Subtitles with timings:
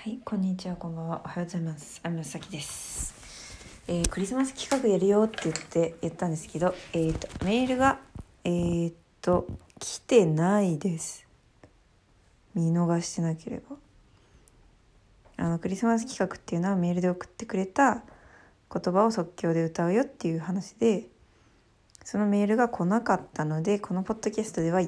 [0.00, 1.22] はい、こんにちは、こんばんは。
[1.24, 2.00] おはようございます。
[2.04, 3.12] あみさきです。
[3.88, 7.98] えークリスマス企画やるよって言って言ったんですけど、えっ、とメールが
[8.44, 9.48] えーと
[9.80, 11.26] 来てないです。
[12.54, 13.74] 見逃してなければ。
[15.36, 18.04] あのクリスマス企画っていうのはメールで送ってくれた
[18.72, 21.08] 言葉を即興で歌うよっていう話で、
[22.04, 24.80] そのメールが来なかったので、このポッドキャストでは、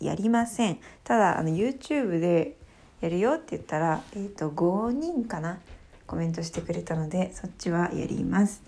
[0.00, 0.78] やりません。
[1.04, 2.56] ただあの YouTube で
[3.00, 5.58] やるよって言ったら、えー、と5人かな
[6.06, 8.62] コメントしてくれたのでそっちはやります、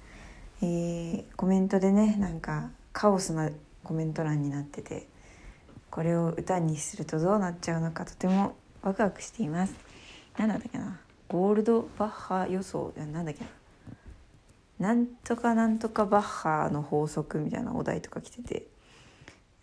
[0.63, 3.51] えーコメントでねなんかカオスな
[3.83, 5.09] コメント欄になってて
[5.91, 9.75] これを歌にするとどうなっちゃうのかとてもワクワクしています。
[10.39, 13.45] 何だったっけなゴールドバッハ予想なんだっけ
[14.79, 14.89] な。
[14.89, 18.67] なんとかなんとかバッハの法則みたいなお題とか来てて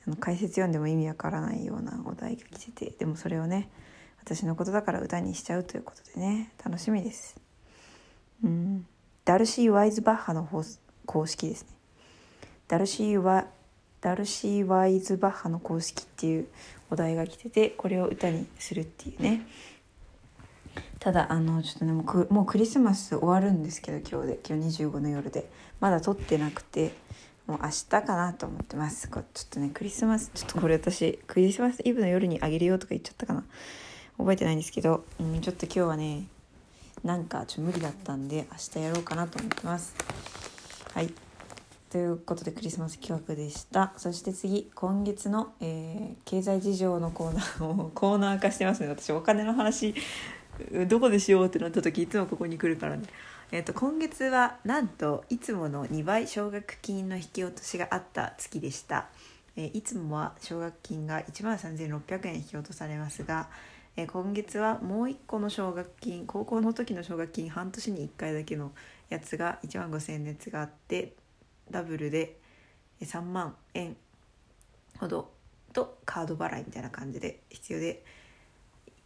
[0.06, 3.70] あの解説読んでも意味わからないようなお題が来ててでもそれをね
[4.30, 6.52] 私のことだから歌にしちゃうということでね。
[6.64, 7.36] 楽しみです。
[8.44, 8.86] うん。
[9.26, 10.48] ダルシー・ワイズバッハの
[11.08, 11.70] 公式ですね。
[12.68, 13.48] ダルシーワ
[14.02, 16.48] ダルシー・ワイズバッハの公式っていう
[16.92, 19.48] お題が来ててこれを歌にするっていうね。
[21.00, 24.40] ただあのちょっとねもうもうクリスマス終わるんですけど今日で。
[24.48, 25.50] 今日25の夜で。
[25.80, 26.94] まだ撮ってなくて
[27.48, 29.10] もう明日かなと思ってます。
[29.10, 33.44] こちょっとねクリスマスちょっとこれ私クリスマスイブの夜にあげるよとか言っちゃったかな。
[34.20, 36.26] 覚えてないんですけど、うん、ちょっと今日はね
[37.04, 39.96] なんかちょっと無理だったんで明日やろうかなと思ってます。
[40.94, 41.14] はい。
[41.90, 43.94] ということでクリスマス企画でした。
[43.98, 48.90] そして次今月の、えー経済事情のコーナーをコーナー化してますね。
[48.90, 49.96] 私お金の話
[50.88, 53.04] どこでしようってなった時いつもここに来るからね。
[53.52, 59.08] えー、と今月はなんといつもの2倍奨学金の引き落としがあった月でした、
[59.56, 63.48] えーいつもは奨学金が1万3600円引き落とされますが、
[64.02, 68.72] え今月はもう1個の奨学金高校の時の奨学金半年に1回だけの
[69.10, 71.16] やつが1万5000円のやつがあって
[71.70, 72.38] ダブルで
[73.02, 73.98] 3万円
[75.00, 75.32] ほど
[75.74, 78.06] とカード払いみたいな感じで必要で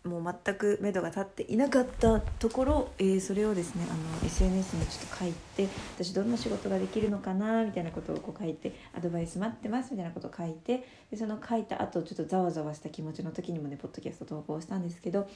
[0.03, 15.29] もう全く目処が立っていなかったところ、えーそれをですねあの SNS にちょっと書いて私どんな仕事ができるのかなみたいなことをこう書いてアドバイス待ってますみたいなことを書いてでその書いた後ちょっとざわざわした気持ちの時にもねポッドキャスト投稿したんですけど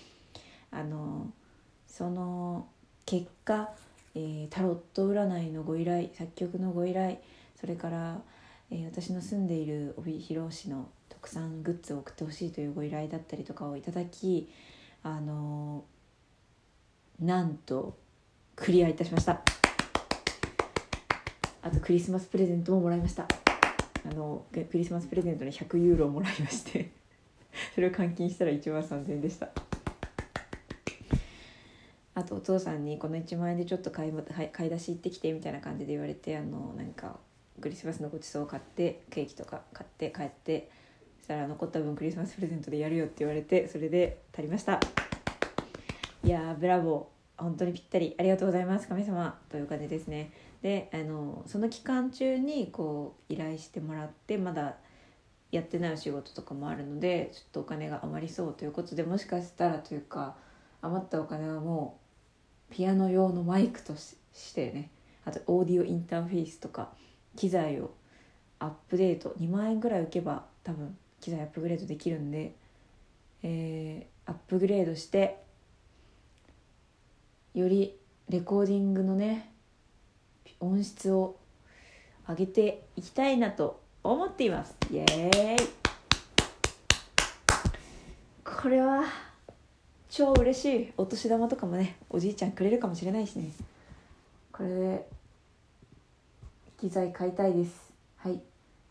[0.72, 1.28] あの
[1.88, 2.68] その
[3.06, 3.70] 結果、
[4.16, 7.20] えータロット占いのご依頼作曲のご依頼
[7.60, 8.22] それから、
[8.72, 14.50] えー私の住んでいる帯広市の特産グッズを送ってほしいというご依頼だったりとかをいただき
[15.04, 15.84] あの
[17.20, 17.98] なんと
[18.56, 19.42] クリアいたしました。
[21.62, 23.28] あとクリスマスプレゼントももらいました。
[24.10, 26.92] あのクリスマスプレゼントに100ユーロもらいまして
[27.76, 29.50] それを換金したら1万3000円でした。
[32.16, 37.20] あとお父さんにこの1万円でちょっと買いもはい買い出し行ってきてみたいな感じで言われてあのなんか
[37.62, 40.70] クリスマスのごちそうを買ってケーキとか買って帰って
[41.20, 44.80] そしたら残った分クリスマスプレゼントでやるよって言われてそれで足りました。
[46.24, 47.18] いやーブラボー。
[47.42, 48.16] 本当にぴったり。
[48.18, 49.40] ありがとうございます神様。
[49.50, 50.32] という感じですね。
[50.62, 54.76] であのその期間中にこう依頼してもらってまだ
[55.52, 60.36] やってないお仕事とかもあるのでちょっとお金が余りそうということでもしかしたらというか
[60.82, 62.00] 余ったお金はも
[62.72, 64.90] うピアノ用のマイクとししてね
[65.26, 66.90] あとオーディオインターフェースとか
[67.38, 67.92] 機材を
[68.60, 72.54] アップデート2万円ぐらい浮けば多分機材アップグレードできるんで、
[73.44, 75.42] えーアップグレードして
[77.54, 77.96] より
[78.28, 79.54] レコーディングのね
[80.60, 81.38] 音質を
[82.28, 84.76] 上げていきたいなと思っています。
[84.92, 85.68] イエーイ。
[88.44, 89.06] これは
[90.10, 93.50] 超嬉しいお年玉とかもねおじいちゃんくれるかもしれないしね。
[94.52, 95.08] これで
[96.80, 97.92] 機材買いたいです。
[98.18, 98.40] はい。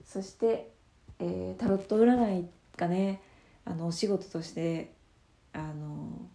[0.05, 0.73] そして、
[1.19, 3.21] えータロット占いがね
[3.65, 4.93] あのお仕事として
[5.53, 6.29] あの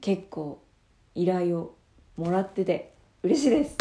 [0.00, 0.62] 結構
[1.14, 1.76] 依頼を
[2.16, 3.76] もらってて嬉しいです、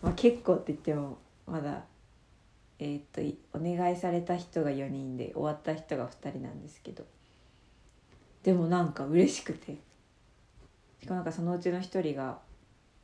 [0.00, 1.82] まあ、結構って言ってもまだ
[2.78, 3.20] えーっと
[3.58, 7.04] お願いされた人が4人で終わった人が2人なんですけど。
[8.42, 9.78] でもなんか嬉しくて。
[11.00, 12.38] しかもなんかそのうちの1人が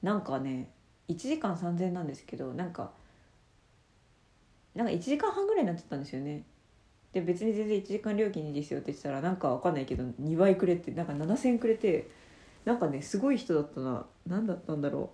[0.02, 0.70] なんかね
[1.10, 2.90] 1時間3000円なんですけどなんか
[4.74, 6.44] なんか1時間半ぐらいになっちゃったんですよね。
[7.12, 12.08] で別に全然1時間料金いいですよって言ってたらなんかわかんないけど2倍くれてなんか7000円くれて
[12.64, 14.06] なんかねすごい人だったな。
[14.26, 15.10] 何だったんだろ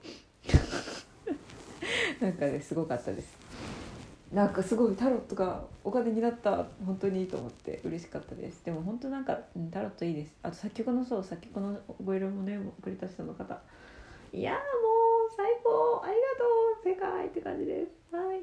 [2.21, 2.21] う。
[2.23, 3.47] なんかねすごかったです。
[4.33, 6.67] なんかすごいタロットがお金になった。
[6.85, 8.65] 本当にいいと思って嬉しかったです。
[8.65, 9.39] でも本当なんか、
[9.71, 10.35] タロットいいです。
[10.43, 13.59] あと作曲のそう作曲のご依頼もねくれた人の方。
[14.33, 15.06] いやもう
[16.05, 16.45] ありがと
[16.83, 18.15] う世界って感じです。
[18.15, 18.41] はい。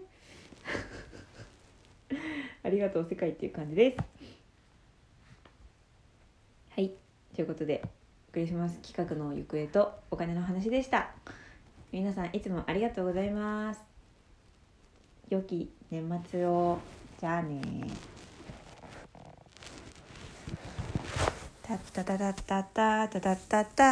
[2.63, 3.97] ありがとう世界っていう感じです。
[6.69, 6.91] はい。
[7.35, 7.83] ということで
[8.31, 11.11] クリスマス企画の行方とお金の話でした。
[11.91, 13.81] 皆さんいつもありがとうございます。
[15.29, 16.79] 良き年末を
[17.19, 17.61] じゃあね。
[21.61, 23.73] たったたたたたたたたた。